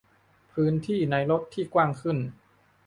[0.51, 2.17] -พื้นที่ในรถที่กว้างขึ้น